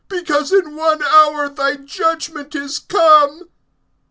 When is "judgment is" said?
1.75-2.79